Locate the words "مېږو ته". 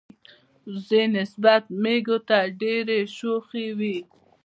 1.81-2.37